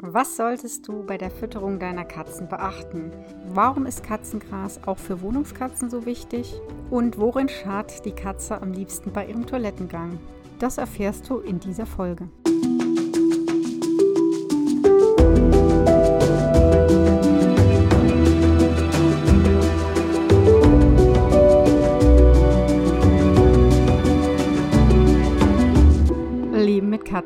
[0.00, 3.10] Was solltest du bei der Fütterung deiner Katzen beachten?
[3.48, 6.54] Warum ist Katzengras auch für Wohnungskatzen so wichtig?
[6.88, 10.20] Und worin schart die Katze am liebsten bei ihrem Toilettengang?
[10.60, 12.28] Das erfährst du in dieser Folge.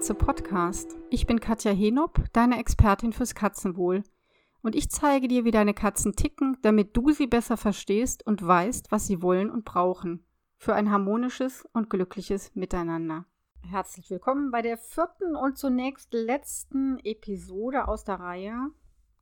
[0.02, 0.96] Katze Podcast.
[1.10, 4.02] Ich bin Katja Henop, deine Expertin fürs Katzenwohl.
[4.60, 8.90] Und ich zeige dir, wie deine Katzen ticken, damit du sie besser verstehst und weißt,
[8.90, 10.26] was sie wollen und brauchen.
[10.56, 13.26] Für ein harmonisches und glückliches Miteinander.
[13.70, 18.56] Herzlich willkommen bei der vierten und zunächst letzten Episode aus der Reihe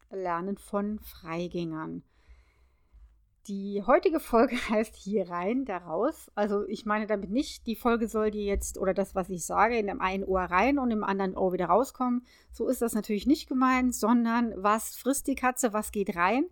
[0.08, 2.04] Lernen von Freigängern.
[3.46, 6.30] Die heutige Folge heißt hier rein, da raus.
[6.34, 9.78] Also ich meine damit nicht, die Folge soll dir jetzt oder das, was ich sage,
[9.78, 12.26] in dem einen Ohr rein und im anderen Ohr wieder rauskommen.
[12.52, 16.44] So ist das natürlich nicht gemeint, sondern was frisst die Katze, was geht rein.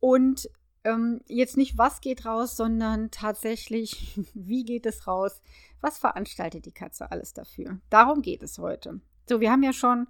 [0.00, 0.50] Und
[0.84, 5.40] ähm, jetzt nicht, was geht raus, sondern tatsächlich, wie geht es raus?
[5.80, 7.80] Was veranstaltet die Katze alles dafür?
[7.90, 9.00] Darum geht es heute.
[9.28, 10.08] So, wir haben ja schon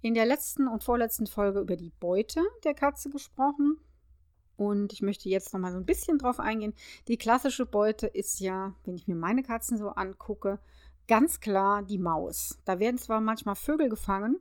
[0.00, 3.78] in der letzten und vorletzten Folge über die Beute der Katze gesprochen.
[4.56, 6.74] Und ich möchte jetzt noch mal so ein bisschen drauf eingehen.
[7.08, 10.58] Die klassische Beute ist ja, wenn ich mir meine Katzen so angucke,
[11.08, 12.58] ganz klar die Maus.
[12.64, 14.36] Da werden zwar manchmal Vögel gefangen,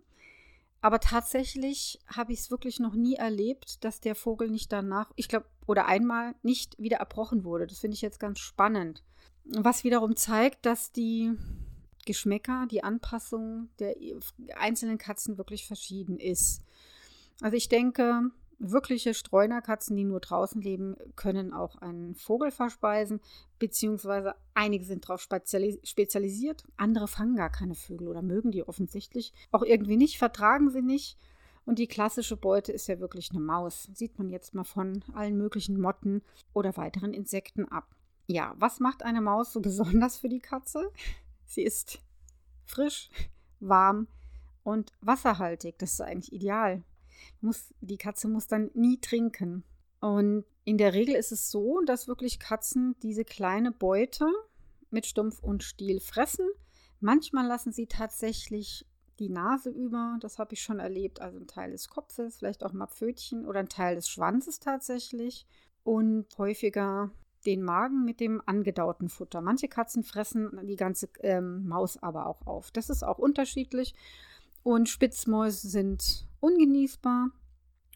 [0.82, 5.30] aber tatsächlich habe ich es wirklich noch nie erlebt, dass der Vogel nicht danach, ich
[5.30, 7.68] glaube, oder einmal nicht wieder erbrochen wurde.
[7.68, 9.02] Das finde ich jetzt ganz spannend.
[9.46, 11.32] Was wiederum zeigt, dass die
[12.06, 13.96] Geschmäcker, die Anpassung der
[14.56, 16.64] einzelnen Katzen wirklich verschieden ist.
[17.42, 18.32] Also ich denke,
[18.66, 23.20] Wirkliche Streunerkatzen, die nur draußen leben, können auch einen Vogel verspeisen,
[23.60, 29.64] beziehungsweise einige sind darauf spezialisiert, andere fangen gar keine Vögel oder mögen die offensichtlich auch
[29.64, 31.18] irgendwie nicht, vertragen sie nicht.
[31.66, 33.90] Und die klassische Beute ist ja wirklich eine Maus.
[33.94, 36.22] Sieht man jetzt mal von allen möglichen Motten
[36.54, 37.96] oder weiteren Insekten ab.
[38.28, 40.90] Ja, was macht eine Maus so besonders für die Katze?
[41.46, 42.00] Sie ist
[42.66, 43.10] frisch,
[43.60, 44.08] warm
[44.64, 45.78] und wasserhaltig.
[45.80, 46.84] Das ist eigentlich ideal
[47.42, 49.64] muss, die Katze muss dann nie trinken.
[50.00, 54.26] Und in der Regel ist es so, dass wirklich Katzen diese kleine Beute
[54.90, 56.48] mit Stumpf und Stiel fressen.
[57.00, 58.86] Manchmal lassen sie tatsächlich
[59.20, 62.74] die Nase über, das habe ich schon erlebt, also ein Teil des Kopfes, vielleicht auch
[62.74, 65.46] mal Pfötchen oder ein Teil des Schwanzes tatsächlich
[65.84, 67.12] und häufiger
[67.46, 69.42] den Magen mit dem angedauten Futter.
[69.42, 72.72] Manche Katzen fressen die ganze ähm, Maus aber auch auf.
[72.72, 73.94] Das ist auch unterschiedlich
[74.64, 77.30] und Spitzmäuse sind ungenießbar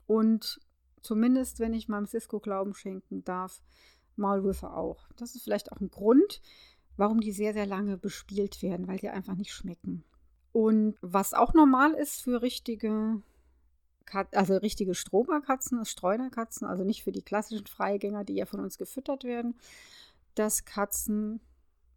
[0.05, 0.61] und
[1.01, 3.61] zumindest, wenn ich meinem Cisco Glauben schenken darf,
[4.15, 5.09] Maulwürfe auch.
[5.17, 6.41] Das ist vielleicht auch ein Grund,
[6.95, 10.05] warum die sehr, sehr lange bespielt werden, weil sie einfach nicht schmecken.
[10.53, 13.21] Und was auch normal ist für richtige,
[14.05, 18.77] Kat also richtige Stromerkatzen, Streunerkatzen, also nicht für die klassischen Freigänger, die ja von uns
[18.77, 19.59] gefüttert werden,
[20.35, 21.41] dass Katzen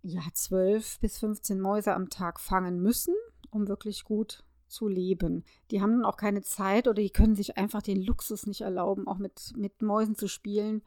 [0.02, 3.14] ja 12 bis 15 Mäuse am Tag fangen müssen,
[3.50, 5.44] um wirklich gut zu leben.
[5.70, 9.06] Die haben dann auch keine Zeit oder die können sich einfach den Luxus nicht erlauben,
[9.06, 10.82] auch mit, mit Mäusen zu spielen.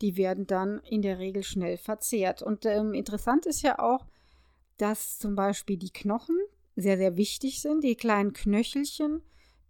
[0.00, 2.42] Die werden dann in der Regel schnell verzehrt.
[2.42, 4.06] Und ähm, interessant ist ja auch,
[4.76, 6.38] dass zum Beispiel die Knochen
[6.76, 7.84] sehr, sehr wichtig sind.
[7.84, 9.22] Die kleinen Knöchelchen,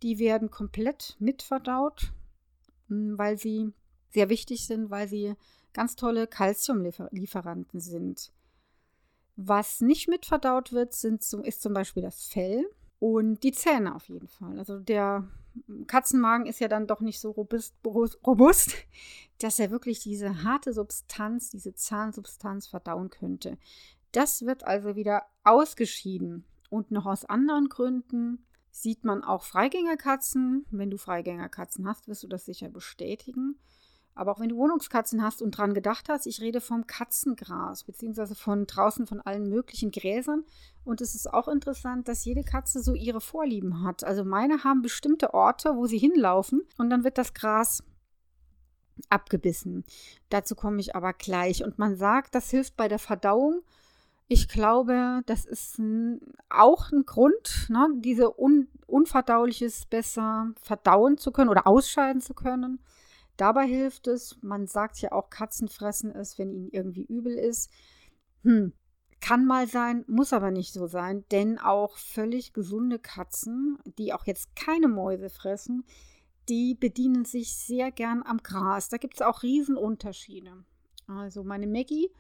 [0.03, 2.13] die werden komplett mitverdaut,
[2.89, 3.73] hm, weil sie
[4.11, 5.35] sehr wichtig sind, weil sie
[5.73, 8.33] ganz tolle Kalziumlieferanten sind.
[9.37, 12.65] Was nicht mitverdaut wird, sind, ist zum Beispiel das Fell.
[12.99, 14.59] Und die Zähne auf jeden Fall.
[14.59, 15.29] Also der
[15.87, 18.75] Katzenmagen ist ja dann doch nicht so robust, robust,
[19.39, 23.59] dass er wirklich diese harte Substanz, diese Zahnsubstanz verdauen könnte.
[24.13, 26.45] Das wird also wieder ausgeschieden.
[26.71, 30.67] Und noch aus anderen Gründen sieht man auch Freigängerkatzen.
[30.71, 33.59] Wenn du Freigängerkatzen hast, wirst du das sicher bestätigen.
[34.15, 38.35] Aber auch wenn du Wohnungskatzen hast und dran gedacht hast, ich rede vom Katzengras, beziehungsweise
[38.35, 40.45] von draußen von allen möglichen Gräsern.
[40.85, 44.05] Und es ist auch interessant, dass jede Katze so ihre Vorlieben hat.
[44.05, 47.83] Also meine haben bestimmte Orte, wo sie hinlaufen und dann wird das Gras
[49.09, 49.85] abgebissen.
[50.29, 51.65] Dazu komme ich aber gleich.
[51.65, 53.63] Und man sagt, das hilft bei der Verdauung.
[54.27, 55.81] Ich glaube, das ist
[56.49, 62.79] auch ein Grund, ne, diese Un Unverdauliches besser verdauen zu können oder ausscheiden zu können.
[63.37, 67.71] Dabei hilft es, man sagt ja auch, Katzen fressen es, wenn ihnen irgendwie übel ist.
[68.43, 68.73] Hm,
[69.21, 74.27] kann mal sein, muss aber nicht so sein, denn auch völlig gesunde Katzen, die auch
[74.27, 75.85] jetzt keine Mäuse fressen,
[76.49, 78.89] die bedienen sich sehr gern am Gras.
[78.89, 80.65] Da gibt es auch Riesenunterschiede.
[81.07, 82.11] Also meine Maggie,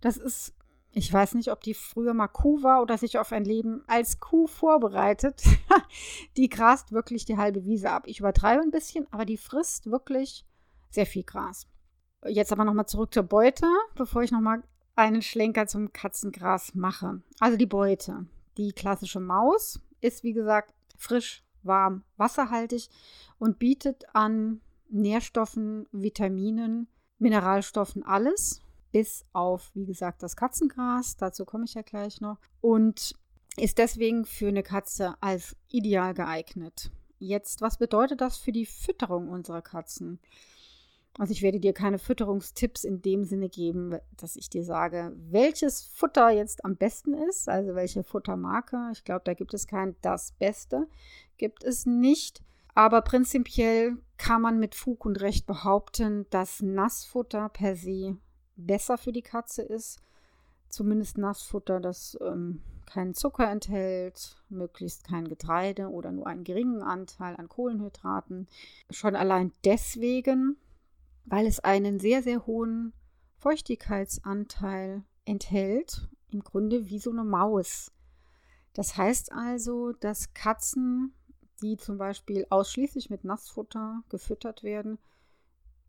[0.00, 0.54] das ist
[0.96, 4.20] Ich weiß nicht, ob die früher mal Kuh war oder sich auf ein Leben als
[4.20, 5.42] Kuh vorbereitet.
[6.36, 8.04] die grast wirklich die halbe Wiese ab.
[8.06, 10.46] Ich übertreibe ein bisschen, aber die frisst wirklich
[10.94, 11.66] sehr viel Gras.
[12.26, 14.62] Jetzt aber nochmal zurück zur Beute, bevor ich nochmal
[14.96, 17.20] einen Schlenker zum Katzengras mache.
[17.40, 18.26] Also die Beute.
[18.56, 22.88] Die klassische Maus ist, wie gesagt, frisch, warm, wasserhaltig
[23.38, 26.88] und bietet an Nährstoffen, Vitaminen,
[27.18, 28.62] Mineralstoffen alles,
[28.92, 31.16] bis auf, wie gesagt, das Katzengras.
[31.16, 32.38] Dazu komme ich ja gleich noch.
[32.60, 33.14] Und
[33.56, 36.90] ist deswegen für eine Katze als ideal geeignet.
[37.18, 40.20] Jetzt, was bedeutet das für die Fütterung unserer Katzen?
[41.18, 45.82] Also ich werde dir keine Fütterungstipps in dem Sinne geben, dass ich dir sage, welches
[45.82, 48.90] Futter jetzt am besten ist, also welche Futtermarke.
[48.92, 50.88] Ich glaube, da gibt es kein das Beste,
[51.36, 52.42] gibt es nicht.
[52.74, 58.16] Aber prinzipiell kann man mit Fug und Recht behaupten, dass Nassfutter per se
[58.56, 60.00] besser für die Katze ist.
[60.68, 67.36] Zumindest Nassfutter, das ähm, keinen Zucker enthält, möglichst kein Getreide oder nur einen geringen Anteil
[67.36, 68.48] an Kohlenhydraten.
[68.90, 70.56] Schon allein deswegen
[71.24, 72.92] weil es einen sehr, sehr hohen
[73.36, 77.92] Feuchtigkeitsanteil enthält, im Grunde wie so eine Maus.
[78.72, 81.14] Das heißt also, dass Katzen,
[81.62, 84.98] die zum Beispiel ausschließlich mit Nassfutter gefüttert werden,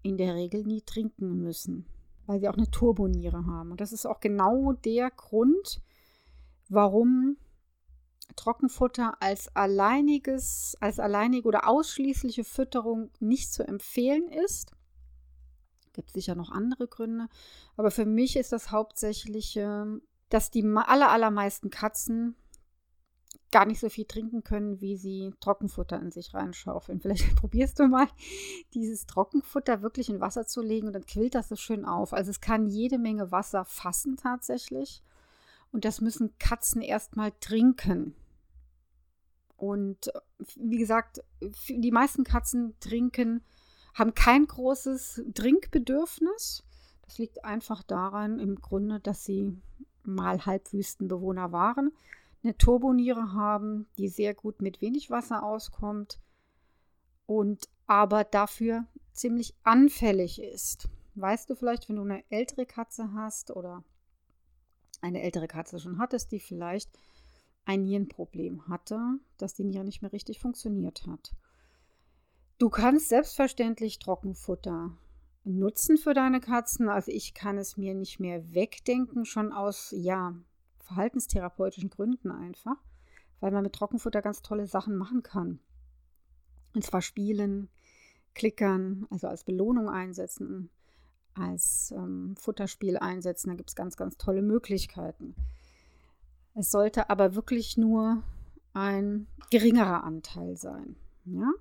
[0.04, 1.88] in der Regel nie trinken müssen,
[2.28, 3.72] weil sie auch eine Turboniere haben.
[3.72, 5.82] Und das ist auch genau der Grund,
[6.70, 7.38] warum
[8.36, 14.75] Trockenfutter als alleiniges, als alleinige oder ausschließliche Fütterung nicht zu empfehlen ist,
[15.96, 17.28] Gibt sicher noch andere Gründe.
[17.78, 19.58] Aber für mich ist das hauptsächlich,
[20.30, 22.36] dass die aller, allermeisten Katzen
[23.52, 27.00] gar nicht so viel trinken können, wie sie Trockenfutter in sich reinschaufeln.
[27.02, 28.08] Vielleicht probierst du mal,
[28.74, 32.12] dieses Trockenfutter wirklich in Wasser zu legen und dann quillt das so schön auf.
[32.12, 35.02] Also es kann jede Menge Wasser fassen tatsächlich.
[35.72, 38.14] Und das müssen Katzen erstmal trinken.
[39.56, 40.12] Und
[40.58, 41.24] wie gesagt,
[41.70, 43.42] die meisten Katzen trinken
[43.96, 46.64] haben kein großes Trinkbedürfnis.
[47.02, 49.58] Das liegt einfach daran im Grunde, dass sie
[50.04, 51.92] mal Halbwüstenbewohner waren,
[52.44, 56.20] eine Turboniere haben, die sehr gut mit wenig Wasser auskommt
[57.26, 60.90] und aber dafür ziemlich anfällig ist.
[61.16, 63.84] Weißt du vielleicht, wenn du eine ältere Katze hast oder
[65.02, 66.92] eine ältere Katze schon hattest, die vielleicht
[67.64, 69.00] ein Nierenproblem hatte,
[69.38, 71.34] dass die Niere nicht mehr richtig funktioniert hat.
[72.58, 74.92] Du kannst selbstverständlich Trockenfutter
[75.44, 76.88] nutzen für deine Katzen.
[76.88, 80.34] Also ich kann es mir nicht mehr wegdenken, schon aus, ja,
[80.80, 82.78] verhaltenstherapeutischen Gründen einfach,
[83.42, 85.60] weil man mit Trockenfutter ganz tolle Sachen machen kann.
[86.74, 87.70] Und zwar spielen,
[88.36, 90.70] klickern, also als Belohnung einsetzen,
[91.34, 93.50] als ähm, Futterspiel einsetzen.
[93.50, 95.36] Da gibt es ganz, ganz tolle Möglichkeiten.
[96.54, 98.24] Es sollte aber wirklich nur
[98.74, 100.96] ein geringerer Anteil sein.
[101.26, 101.52] Ja?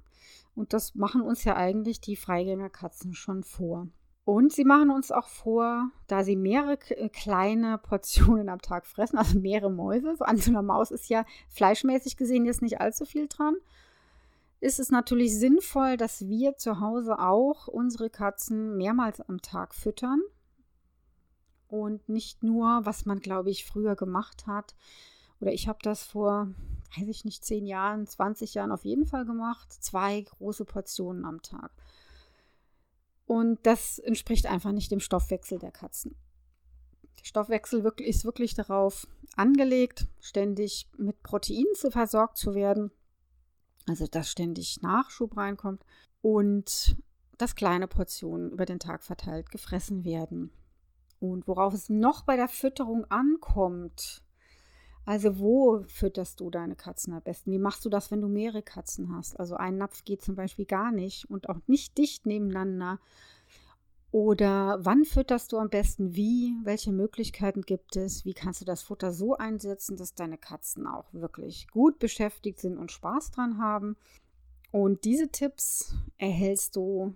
[0.54, 3.88] Und das machen uns ja eigentlich die Freigängerkatzen schon vor.
[4.24, 9.18] Und sie machen uns auch vor, da sie mehrere äh, kleine Portionen am Tag fressen,
[9.18, 13.28] also mehrere Mäuse, an so einer Maus ist ja fleischmäßig gesehen jetzt nicht allzu viel
[13.28, 13.56] dran,
[14.60, 20.22] ist es natürlich sinnvoll, dass wir zu Hause auch unsere Katzen mehrmals am Tag füttern.
[21.68, 24.74] Und nicht nur, was man, glaube ich, früher gemacht hat,
[25.40, 26.48] oder ich habe das vor
[26.96, 29.72] weiß ich nicht, zehn Jahren, 20 Jahren auf jeden Fall gemacht.
[29.72, 31.72] Zwei große Portionen am Tag.
[33.26, 36.14] Und das entspricht einfach nicht dem Stoffwechsel der Katzen.
[37.18, 42.90] Der Stoffwechsel ist wirklich darauf angelegt, ständig mit Proteinen zu versorgt zu werden.
[43.86, 45.84] Also, dass ständig Nachschub reinkommt
[46.22, 46.96] und
[47.38, 50.50] dass kleine Portionen über den Tag verteilt gefressen werden.
[51.20, 54.23] Und worauf es noch bei der Fütterung ankommt,
[55.06, 57.50] also wo fütterst du deine Katzen am besten?
[57.52, 59.38] Wie machst du das, wenn du mehrere Katzen hast?
[59.38, 62.98] Also ein Napf geht zum Beispiel gar nicht und auch nicht dicht nebeneinander.
[64.10, 66.56] Oder wann fütterst du am besten wie?
[66.62, 68.24] Welche Möglichkeiten gibt es?
[68.24, 72.78] Wie kannst du das Futter so einsetzen, dass deine Katzen auch wirklich gut beschäftigt sind
[72.78, 73.96] und Spaß dran haben?
[74.70, 77.14] Und diese Tipps erhältst du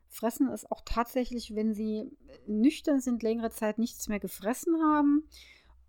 [0.08, 2.12] fressen es auch tatsächlich, wenn sie
[2.46, 5.28] nüchtern sind, längere Zeit nichts mehr gefressen haben.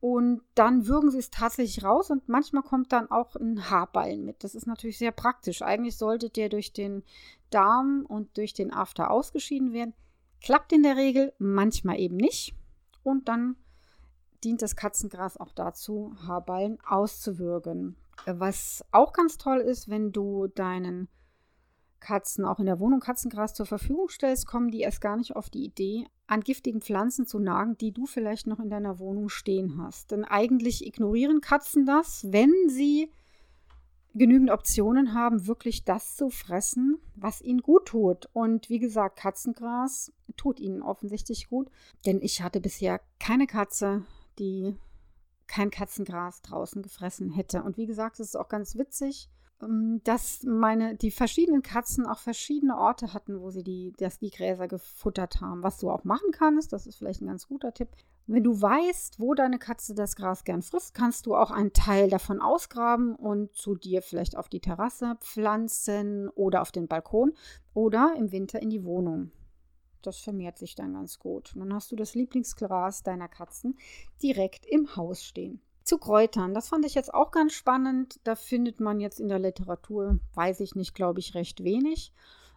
[0.06, 4.44] Und dann würgen sie es tatsächlich raus und manchmal kommt dann auch ein Haarballen mit.
[4.44, 5.62] Das ist natürlich sehr praktisch.
[5.62, 7.04] Eigentlich sollte der durch den
[7.48, 9.94] Darm und durch den After ausgeschieden werden.
[10.42, 12.54] Klappt in der Regel, manchmal eben nicht.
[13.02, 13.56] Und dann
[14.44, 17.96] dient das Katzengras auch dazu, Haarballen auszuwürgen.
[18.26, 21.08] Was auch ganz toll ist, wenn du deinen
[22.04, 25.48] Katzen auch in der Wohnung Katzengras zur Verfügung stellst, kommen die erst gar nicht auf
[25.48, 29.78] die Idee, an giftigen Pflanzen zu nagen, die du vielleicht noch in deiner Wohnung stehen
[29.78, 30.10] hast.
[30.10, 33.10] Denn eigentlich ignorieren Katzen das, wenn sie
[34.14, 38.28] genügend Optionen haben, wirklich das zu fressen, was ihnen gut tut.
[38.32, 41.70] Und wie gesagt, Katzengras tut ihnen offensichtlich gut,
[42.06, 44.04] denn ich hatte bisher keine Katze,
[44.38, 44.76] die
[45.46, 47.62] kein Katzengras draußen gefressen hätte.
[47.62, 49.28] Und wie gesagt, es ist auch ganz witzig,
[50.04, 54.68] dass meine, die verschiedenen Katzen auch verschiedene Orte hatten, wo sie die, dass die Gräser
[54.68, 55.62] gefuttert haben.
[55.62, 57.88] Was du auch machen kannst, das ist vielleicht ein ganz guter Tipp.
[58.26, 62.08] Wenn du weißt, wo deine Katze das Gras gern frisst, kannst du auch einen Teil
[62.08, 67.34] davon ausgraben und zu dir vielleicht auf die Terrasse pflanzen oder auf den Balkon
[67.74, 69.30] oder im Winter in die Wohnung.
[70.00, 71.54] Das vermehrt sich dann ganz gut.
[71.54, 73.78] Und dann hast du das Lieblingsgras deiner Katzen
[74.22, 75.60] direkt im Haus stehen.
[75.84, 78.18] Zu Kräutern, das fand ich jetzt auch ganz spannend.
[78.24, 82.12] Da findet man jetzt in der Literatur, weiß ich nicht, glaube ich, recht wenig.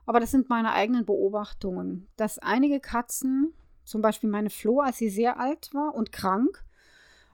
[0.06, 3.54] Aber das sind meine eigenen Beobachtungen, dass einige Katzen,
[3.84, 6.64] zum Beispiel meine Flo, als sie sehr alt war und krank,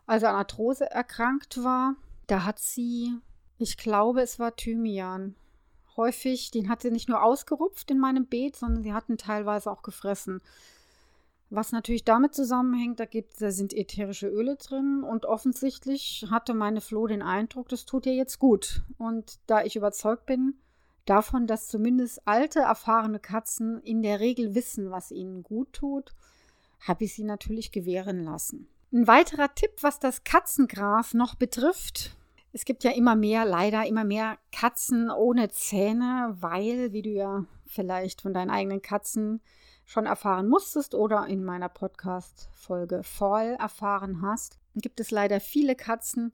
[0.08, 1.96] also an Arthrose erkrankt war,
[2.26, 3.16] da hat sie,
[3.60, 5.36] ich glaube, es war Thymian,
[5.96, 9.84] häufig, den hat sie nicht nur ausgerupft in meinem Beet, sondern sie hatten teilweise auch
[9.84, 10.42] gefressen.
[11.56, 16.82] Was natürlich damit zusammenhängt, da, gibt, da sind ätherische Öle drin und offensichtlich hatte meine
[16.82, 18.82] Flo den Eindruck, das tut ihr jetzt gut.
[18.98, 20.56] Und da ich überzeugt bin
[21.06, 26.16] davon, dass zumindest alte, erfahrene Katzen in der Regel wissen, was ihnen gut tut,
[26.80, 28.68] habe ich sie natürlich gewähren lassen.
[28.92, 32.18] Ein weiterer Tipp, was das Katzengras noch betrifft,
[32.52, 37.46] es gibt ja immer mehr, leider immer mehr Katzen ohne Zähne, weil, wie du ja
[37.68, 39.40] vielleicht von deinen eigenen Katzen
[39.86, 46.32] schon erfahren musstest oder in meiner Podcast-Folge voll erfahren hast, gibt es leider viele Katzen,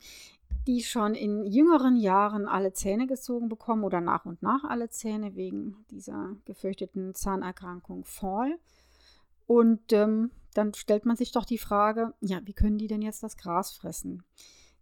[0.68, 5.36] die schon in jüngeren Jahren alle Zähne gezogen bekommen oder nach und nach alle Zähne
[5.36, 8.58] wegen dieser gefürchteten Zahnerkrankung Fall.
[9.48, 13.24] Und ähm, dann stellt man sich doch die Frage, ja, wie können die denn jetzt
[13.24, 14.24] das Gras fressen?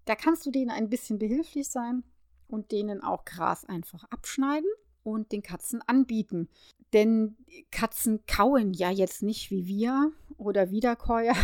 [0.06, 2.04] Da kannst du denen ein bisschen behilflich sein
[2.48, 4.70] und denen auch Gras einfach abschneiden
[5.08, 6.50] und den Katzen anbieten.
[6.92, 7.38] Denn
[7.72, 11.36] Katzen kauen ja jetzt nicht wie wir oder Wiederkäuer,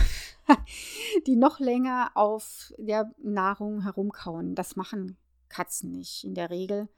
[1.28, 4.56] die noch länger auf der Nahrung herumkauen.
[4.56, 5.18] Das machen
[5.48, 6.26] Katzen nicht.
[6.26, 6.90] In der Regel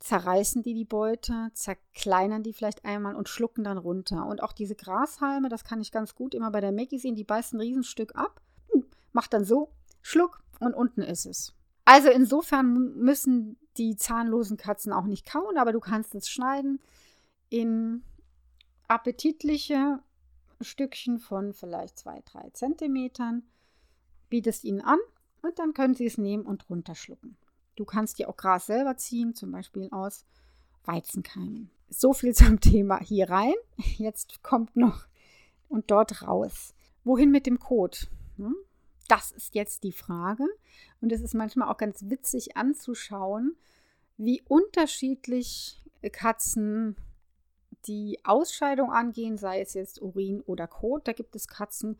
[0.00, 4.26] zerreißen die die Beute, zerkleinern die vielleicht einmal und schlucken dann runter.
[4.26, 7.24] Und auch diese Grashalme, das kann ich ganz gut immer bei der Maggie sehen, die
[7.24, 8.40] beißt ein Riesenstück ab,
[9.12, 9.70] macht dann so,
[10.02, 11.54] schluck und unten ist es.
[11.84, 16.80] Also insofern müssen die zahnlosen Katzen auch nicht kauen, aber du kannst es schneiden
[17.48, 18.04] in
[18.88, 20.00] appetitliche
[20.60, 23.42] Stückchen von vielleicht zwei, drei Zentimetern,
[24.28, 24.98] bietest ihnen an
[25.40, 27.38] und dann können sie es nehmen und runterschlucken.
[27.74, 30.26] Du kannst dir auch Gras selber ziehen, zum Beispiel aus
[30.84, 31.70] Weizenkeimen.
[31.88, 33.54] So viel zum Thema hier rein.
[33.96, 35.06] Jetzt kommt noch
[35.68, 36.74] und dort raus.
[37.02, 38.10] Wohin mit dem Kot?
[38.36, 38.54] Hm?
[39.10, 40.46] Das ist jetzt die Frage.
[41.00, 43.56] Und es ist manchmal auch ganz witzig anzuschauen,
[44.16, 46.94] wie unterschiedlich Katzen
[47.86, 51.08] die Ausscheidung angehen, sei es jetzt Urin oder Kot.
[51.08, 51.98] Da gibt es Katzen,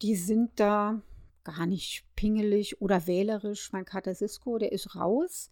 [0.00, 1.02] die sind da
[1.42, 3.72] gar nicht pingelig oder wählerisch.
[3.72, 5.50] Mein Kater Cisco, der ist raus,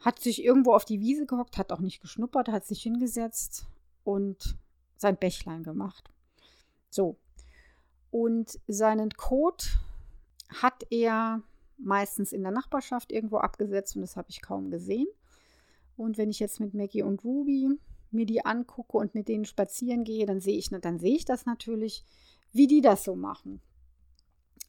[0.00, 3.66] hat sich irgendwo auf die Wiese gehockt, hat auch nicht geschnuppert, hat sich hingesetzt
[4.02, 4.58] und
[4.98, 6.10] sein Bächlein gemacht.
[6.90, 7.16] So.
[8.10, 9.78] Und seinen Kot
[10.48, 11.42] hat er
[11.76, 15.08] meistens in der Nachbarschaft irgendwo abgesetzt und das habe ich kaum gesehen.
[15.96, 17.68] Und wenn ich jetzt mit Maggie und Ruby
[18.10, 21.46] mir die angucke und mit denen spazieren gehe, dann sehe ich, dann sehe ich das
[21.46, 22.04] natürlich,
[22.52, 23.60] wie die das so machen.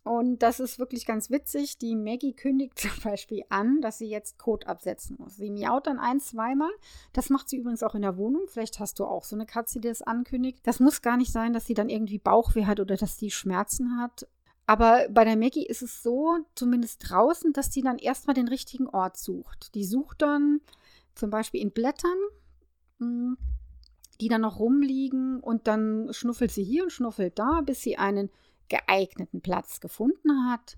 [0.06, 1.80] Und das ist wirklich ganz witzig.
[1.80, 5.36] Die Maggie kündigt zum Beispiel an, dass sie jetzt Kot absetzen muss.
[5.36, 6.70] Sie miaut dann ein, zweimal.
[7.12, 8.44] Das macht sie übrigens auch in der Wohnung.
[8.48, 10.60] Vielleicht hast du auch so eine Katze, die das ankündigt.
[10.62, 14.00] Das muss gar nicht sein, dass sie dann irgendwie Bauchweh hat oder dass sie Schmerzen
[14.00, 14.28] hat.
[14.68, 18.88] Aber bei der Maggie ist es so, zumindest draußen, dass die dann erstmal den richtigen
[18.88, 19.76] Ort sucht.
[19.76, 20.62] Die sucht dann
[21.14, 22.18] zum Beispiel in Blättern,
[23.00, 23.38] hm,
[24.22, 28.30] die dann noch rumliegen und dann schnuffelt sie hier und schnuffelt da, bis sie einen
[28.70, 30.78] geeigneten Platz gefunden hat,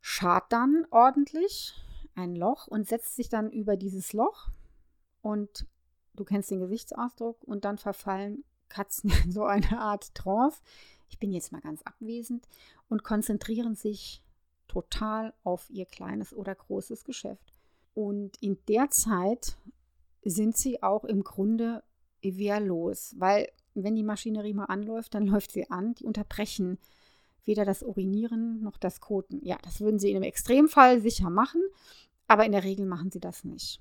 [0.00, 1.74] schart dann ordentlich
[2.14, 4.48] ein Loch und setzt sich dann über dieses Loch
[5.22, 5.66] und
[6.14, 10.60] du kennst den Gesichtsausdruck und dann verfallen Katzen in so eine Art Trance.
[11.10, 12.48] Ich bin jetzt mal ganz abwesend
[12.88, 14.22] und konzentrieren sich
[14.68, 17.52] total auf ihr kleines oder großes Geschäft.
[17.92, 19.56] Und in der Zeit
[20.22, 21.82] sind sie auch im Grunde
[22.22, 25.94] wehrlos, weil wenn die Maschinerie mal anläuft, dann läuft sie an.
[25.94, 26.78] Die unterbrechen
[27.44, 29.44] weder das Urinieren noch das Koten.
[29.44, 31.62] Ja, das würden sie in einem Extremfall sicher machen,
[32.26, 33.80] aber in der Regel machen sie das nicht.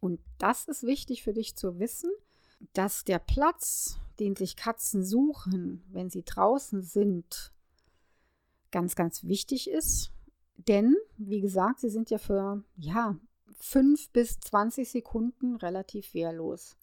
[0.00, 2.10] Und das ist wichtig für dich zu wissen,
[2.72, 7.52] dass der Platz, den sich Katzen suchen, wenn sie draußen sind,
[8.70, 10.12] ganz, ganz wichtig ist.
[10.56, 13.16] Denn, wie gesagt, sie sind ja für ja,
[13.60, 16.76] 5 bis 20 Sekunden relativ wehrlos.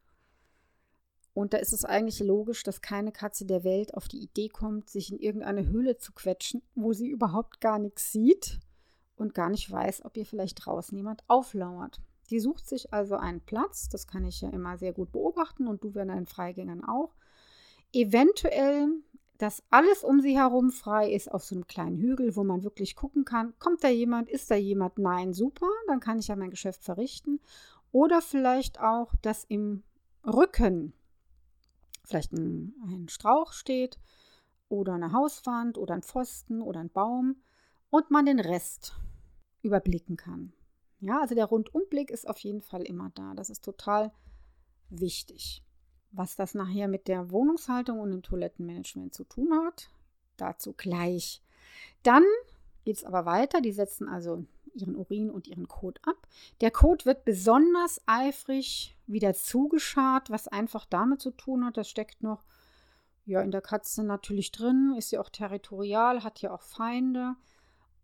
[1.34, 4.90] Und da ist es eigentlich logisch, dass keine Katze der Welt auf die Idee kommt,
[4.90, 8.60] sich in irgendeine Höhle zu quetschen, wo sie überhaupt gar nichts sieht
[9.18, 12.00] und gar nicht weiß, ob ihr vielleicht draußen jemand auflauert.
[12.30, 15.84] Die sucht sich also einen Platz, das kann ich ja immer sehr gut beobachten und
[15.84, 17.16] du bei deinen Freigängern auch.
[17.94, 18.90] Eventuell,
[19.38, 22.96] dass alles um sie herum frei ist auf so einem kleinen Hügel, wo man wirklich
[22.96, 24.98] gucken kann, kommt da jemand, ist da jemand?
[24.98, 27.40] Nein, super, dann kann ich ja mein Geschäft verrichten.
[27.92, 29.84] Oder vielleicht auch, dass im
[30.26, 30.94] Rücken
[32.04, 34.00] vielleicht ein, ein Strauch steht
[34.70, 37.38] oder eine Hauswand oder ein Pfosten oder ein Baum
[37.90, 39.00] und man den Rest
[39.62, 40.54] überblicken kann.
[41.06, 43.36] Ja, also der Rundumblick ist auf jeden Fall immer da.
[43.36, 44.12] Das ist total
[44.90, 45.62] wichtig.
[46.12, 49.92] Was das nachher mit der Wohnungshaltung und dem Toilettenmanagement zu tun hat,
[50.36, 51.44] dazu gleich.
[52.02, 52.24] Dann
[52.86, 53.62] geht es aber weiter.
[53.62, 56.28] Die setzen also ihren Urin und ihren Kot ab.
[56.62, 62.24] Der Kot wird besonders eifrig wieder zugeschart, was einfach damit zu tun hat, das steckt
[62.24, 62.44] noch
[63.26, 67.36] ja in der Katze natürlich drin, ist ja auch territorial, hat ja auch Feinde.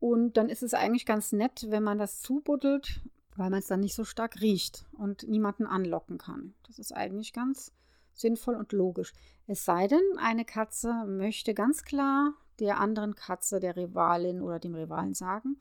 [0.01, 3.01] Und dann ist es eigentlich ganz nett, wenn man das zubuddelt,
[3.35, 6.55] weil man es dann nicht so stark riecht und niemanden anlocken kann.
[6.65, 7.71] Das ist eigentlich ganz
[8.15, 9.13] sinnvoll und logisch.
[9.45, 14.73] Es sei denn, eine Katze möchte ganz klar der anderen Katze, der Rivalin oder dem
[14.73, 15.57] Rivalen sagen,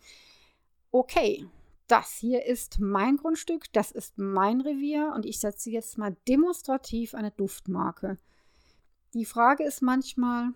[0.91, 1.47] okay,
[1.87, 7.15] das hier ist mein Grundstück, das ist mein Revier und ich setze jetzt mal demonstrativ
[7.15, 8.17] eine Duftmarke.
[9.13, 10.55] Die Frage ist manchmal,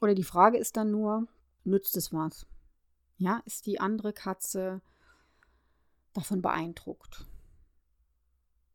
[0.00, 1.26] oder die Frage ist dann nur,
[1.64, 2.46] nützt es was?
[3.20, 4.80] Ja, ist die andere Katze
[6.14, 7.26] davon beeindruckt?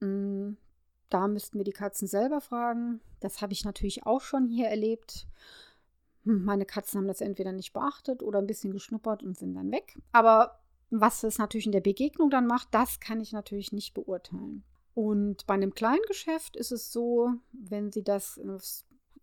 [0.01, 0.55] Hm,
[1.10, 3.01] da müssten wir die Katzen selber fragen.
[3.21, 5.27] Das habe ich natürlich auch schon hier erlebt.
[6.25, 9.71] Hm, meine Katzen haben das entweder nicht beachtet oder ein bisschen geschnuppert und sind dann
[9.71, 9.99] weg.
[10.12, 10.60] Aber
[10.91, 14.63] was es natürlich in der Begegnung dann macht, das kann ich natürlich nicht beurteilen.
[14.93, 18.39] Und bei einem kleinen Geschäft ist es so, wenn Sie das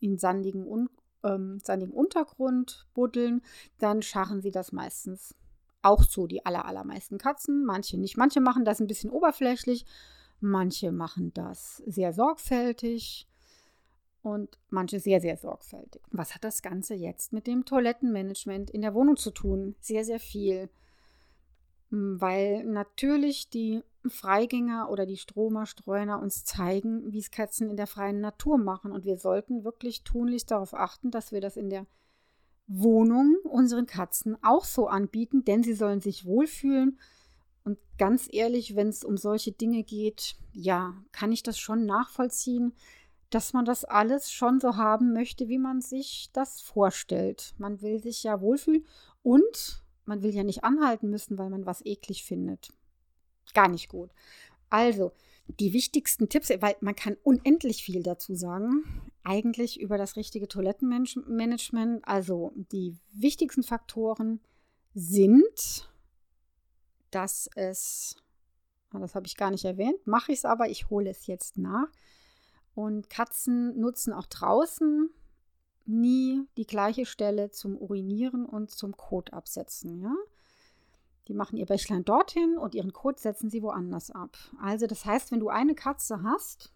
[0.01, 0.67] in sandigen,
[1.25, 3.43] ähm, sandigen Untergrund buddeln,
[3.79, 5.35] dann scharren Sie das meistens
[5.83, 7.65] auch so, die aller, allermeisten Katzen.
[7.65, 8.17] Manche nicht.
[8.17, 9.85] Manche machen das ein bisschen oberflächlich,
[10.41, 13.27] manche machen das sehr sorgfältig
[14.23, 16.01] und manche sehr, sehr sorgfältig.
[16.11, 19.75] Was hat das Ganze jetzt mit dem Toilettenmanagement in der Wohnung zu tun?
[19.81, 20.71] Sehr, sehr viel.
[21.95, 27.87] Weil natürlich die Freigänger oder die Stromer, Streuner uns zeigen, wie es Katzen in der
[27.87, 28.93] freien Natur machen.
[28.93, 31.87] Und wir sollten wirklich tunlichst darauf achten, dass wir das in der
[32.67, 36.99] Wohnung unseren Katzen auch so anbieten, denn sie sollen sich wohlfühlen.
[37.65, 42.73] Und ganz ehrlich, wenn es um solche Dinge geht, ja, kann ich das schon nachvollziehen,
[43.29, 47.55] dass man das alles schon so haben möchte, wie man sich das vorstellt.
[47.59, 48.87] Man will sich ja wohlfühlen
[49.23, 52.73] und man will ja nicht anhalten müssen, weil man was eklig findet.
[53.55, 54.11] Gar nicht gut.
[54.71, 55.13] Also,
[55.61, 58.85] die wichtigsten Tipps, weil man kann unendlich viel dazu sagen,
[59.23, 62.07] eigentlich über das richtige Toilettenmanagement.
[62.07, 64.41] Also, die wichtigsten Faktoren
[64.95, 65.91] sind,
[67.11, 68.17] dass es,
[68.91, 71.59] ah, das habe ich gar nicht erwähnt, mache ich es aber, ich hole es jetzt
[71.59, 71.89] nach.
[72.75, 75.11] Und Katzen nutzen auch draußen
[75.87, 80.01] nie die gleiche Stelle zum Urinieren und zum Kot absetzen.
[80.01, 80.15] Ja?
[81.29, 84.37] Die machen ihr Bächlein dorthin und ihren Kot setzen sie woanders ab.
[84.61, 86.73] Also das heißt, wenn du eine Katze hast,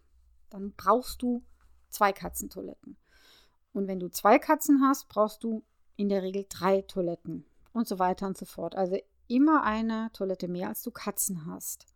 [0.51, 1.45] dann brauchst du
[1.88, 2.97] zwei Katzentoiletten.
[3.73, 5.64] Und wenn du zwei Katzen hast, brauchst du
[5.97, 8.75] in der Regel drei Toiletten und so weiter und so fort.
[8.75, 8.97] Also
[9.29, 11.87] immer eine Toilette mehr, als du Katzen hast.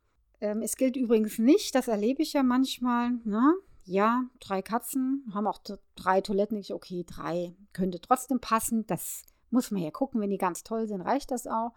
[0.41, 3.55] Ähm, es gilt übrigens nicht, das erlebe ich ja manchmal, ne?
[3.91, 5.59] Ja, drei Katzen, haben auch
[5.97, 6.57] drei Toiletten.
[6.57, 8.87] Ich, okay, drei könnte trotzdem passen.
[8.87, 10.21] Das muss man ja gucken.
[10.21, 11.73] Wenn die ganz toll sind, reicht das auch.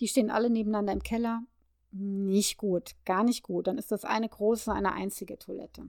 [0.00, 1.42] Die stehen alle nebeneinander im Keller.
[1.92, 3.66] Nicht gut, gar nicht gut.
[3.66, 5.86] Dann ist das eine große, eine einzige Toilette.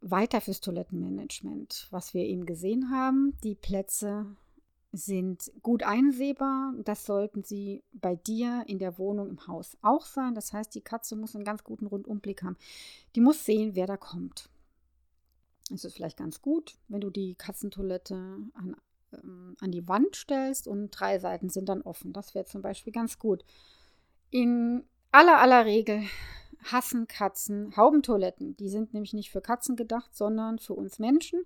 [0.00, 3.38] Weiter fürs Toilettenmanagement, was wir eben gesehen haben.
[3.44, 4.26] Die Plätze
[4.90, 6.74] sind gut einsehbar.
[6.82, 10.34] Das sollten sie bei dir in der Wohnung im Haus auch sein.
[10.34, 12.56] Das heißt, die Katze muss einen ganz guten Rundumblick haben.
[13.14, 14.50] Die muss sehen, wer da kommt.
[15.72, 18.76] Es ist vielleicht ganz gut, wenn du die Katzentoilette an,
[19.12, 22.12] ähm, an die Wand stellst und drei Seiten sind dann offen.
[22.12, 23.44] Das wäre zum Beispiel ganz gut.
[24.30, 26.02] In aller aller Regel
[26.64, 28.56] hassen Katzen Haubentoiletten.
[28.56, 31.44] Die sind nämlich nicht für Katzen gedacht, sondern für uns Menschen,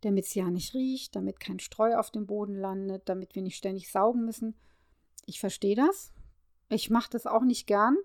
[0.00, 3.56] damit es ja nicht riecht, damit kein Streu auf dem Boden landet, damit wir nicht
[3.56, 4.56] ständig saugen müssen.
[5.26, 6.12] Ich verstehe das.
[6.68, 7.96] Ich mache das auch nicht gern,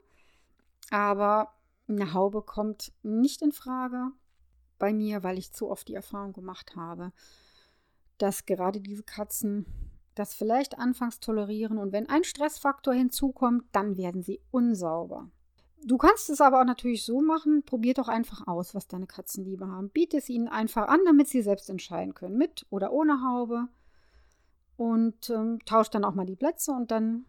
[0.89, 1.53] aber
[1.87, 4.11] eine Haube kommt nicht in Frage
[4.77, 7.11] bei mir, weil ich zu oft die Erfahrung gemacht habe,
[8.17, 9.65] dass gerade diese Katzen
[10.15, 15.29] das vielleicht anfangs tolerieren und wenn ein Stressfaktor hinzukommt, dann werden sie unsauber.
[15.83, 19.43] Du kannst es aber auch natürlich so machen, probier doch einfach aus, was deine Katzen
[19.43, 19.89] lieber haben.
[19.89, 23.67] Biete es ihnen einfach an, damit sie selbst entscheiden können, mit oder ohne Haube.
[24.77, 27.25] Und ähm, tausch dann auch mal die Plätze und dann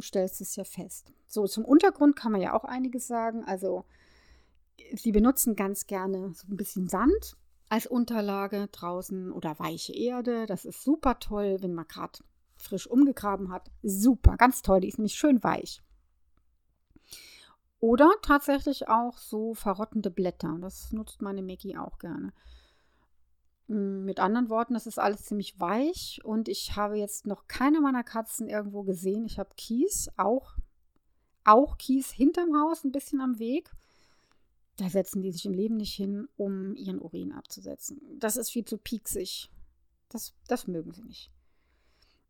[0.00, 1.12] stellst du es ja fest.
[1.26, 3.44] So, zum Untergrund kann man ja auch einiges sagen.
[3.44, 3.84] Also
[4.94, 7.36] sie benutzen ganz gerne so ein bisschen Sand
[7.68, 10.46] als Unterlage draußen oder weiche Erde.
[10.46, 12.18] Das ist super toll, wenn man gerade
[12.56, 13.70] frisch umgegraben hat.
[13.82, 14.80] Super, ganz toll.
[14.80, 15.82] Die ist nämlich schön weich.
[17.80, 20.56] Oder tatsächlich auch so verrottende Blätter.
[20.60, 22.32] Das nutzt meine Maggie auch gerne.
[23.68, 27.80] Hm, mit anderen Worten, das ist alles ziemlich weich und ich habe jetzt noch keine
[27.80, 29.26] meiner Katzen irgendwo gesehen.
[29.26, 30.56] Ich habe Kies, auch,
[31.44, 33.70] auch Kies hinterm Haus, ein bisschen am Weg.
[34.78, 38.00] Da setzen die sich im Leben nicht hin, um ihren Urin abzusetzen.
[38.18, 39.50] Das ist viel zu pieksig.
[40.08, 41.30] Das, das mögen sie nicht.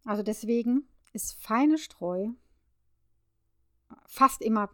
[0.05, 2.31] Also deswegen ist feine Streu
[4.07, 4.71] fast immer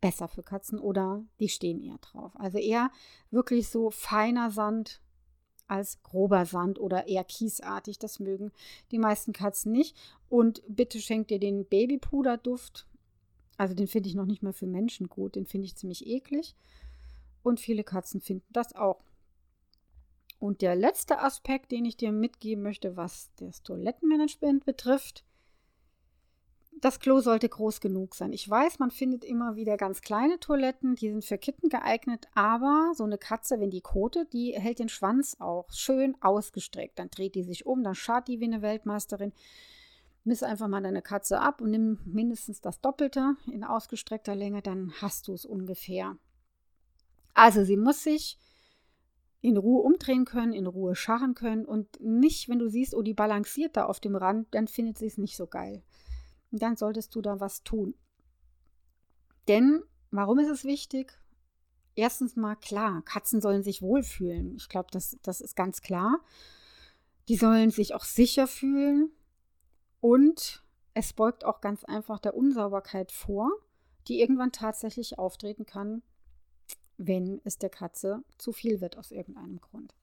[0.00, 2.32] besser für Katzen oder die stehen eher drauf.
[2.34, 2.90] Also eher
[3.30, 5.00] wirklich so feiner Sand
[5.66, 7.98] als grober Sand oder eher kiesartig.
[7.98, 8.52] Das mögen
[8.90, 9.96] die meisten Katzen nicht.
[10.28, 12.86] Und bitte schenkt dir den Babypuderduft
[13.56, 15.36] also den finde ich noch nicht mal für Menschen gut.
[15.36, 16.54] Den finde ich ziemlich eklig.
[17.42, 19.02] Und viele Katzen finden das auch.
[20.38, 25.24] Und der letzte Aspekt, den ich dir mitgeben möchte, was das Toilettenmanagement betrifft,
[26.80, 28.32] das Klo sollte groß genug sein.
[28.32, 32.92] Ich weiß, man findet immer wieder ganz kleine Toiletten, die sind für Kitten geeignet, aber
[32.94, 36.98] so eine Katze, wenn die kotet, die hält den Schwanz auch schön ausgestreckt.
[36.98, 39.32] Dann dreht die sich um, dann schart die wie eine Weltmeisterin.
[40.24, 44.92] Miss einfach mal deine Katze ab und nimm mindestens das Doppelte in ausgestreckter Länge, dann
[45.00, 46.16] hast du es ungefähr.
[47.34, 48.38] Also sie muss sich
[49.42, 53.12] in Ruhe umdrehen können, in Ruhe scharren können und nicht, wenn du siehst, oh, die
[53.12, 55.82] balanciert da auf dem Rand, dann findet sie es nicht so geil.
[56.50, 57.94] Und dann solltest du da was tun.
[59.46, 61.12] Denn, warum ist es wichtig?
[61.96, 64.56] Erstens mal klar, Katzen sollen sich wohlfühlen.
[64.56, 66.20] Ich glaube, das, das ist ganz klar.
[67.28, 69.10] Die sollen sich auch sicher fühlen.
[70.04, 70.62] Und
[70.92, 73.50] es beugt auch ganz einfach der Unsauberkeit vor,
[74.06, 76.02] die irgendwann tatsächlich auftreten kann,
[76.98, 79.94] wenn es der Katze zu viel wird aus irgendeinem Grund.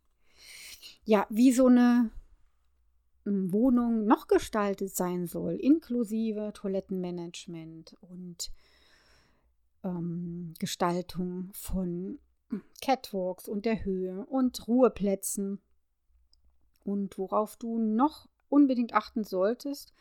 [1.04, 2.10] Ja, wie so eine
[3.26, 8.52] hm, Wohnung noch gestaltet sein soll, inklusive Toilettenmanagement und
[9.84, 12.18] ähm, Gestaltung von
[12.82, 15.62] Catwalks und der Höhe und Ruheplätzen
[16.84, 19.94] und worauf du noch unbedingt achten solltest,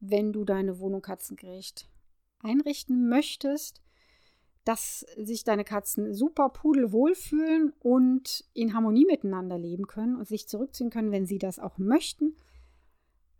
[0.00, 1.88] wenn du deine Wohnung katzengerecht
[2.42, 3.82] einrichten möchtest,
[4.64, 10.48] dass sich deine Katzen super pudelwohl fühlen und in Harmonie miteinander leben können und sich
[10.48, 12.36] zurückziehen können, wenn sie das auch möchten.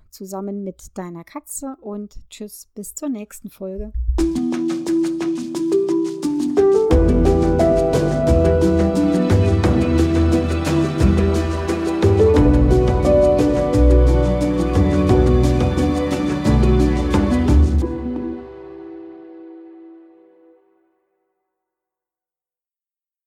[0.09, 3.93] zusammen mit deiner Katze und tschüss bis zur nächsten Folge.